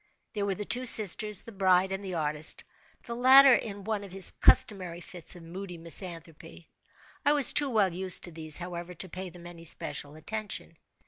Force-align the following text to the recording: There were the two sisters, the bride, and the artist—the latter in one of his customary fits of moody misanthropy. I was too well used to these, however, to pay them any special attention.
There 0.33 0.47
were 0.47 0.55
the 0.55 0.65
two 0.65 0.87
sisters, 0.87 1.43
the 1.43 1.51
bride, 1.51 1.91
and 1.91 2.03
the 2.03 2.15
artist—the 2.15 3.13
latter 3.13 3.53
in 3.53 3.83
one 3.83 4.03
of 4.03 4.11
his 4.11 4.31
customary 4.31 4.99
fits 4.99 5.35
of 5.35 5.43
moody 5.43 5.77
misanthropy. 5.77 6.71
I 7.23 7.33
was 7.33 7.53
too 7.53 7.69
well 7.69 7.93
used 7.93 8.23
to 8.23 8.31
these, 8.31 8.57
however, 8.57 8.95
to 8.95 9.07
pay 9.09 9.29
them 9.29 9.45
any 9.45 9.63
special 9.63 10.15
attention. 10.15 10.77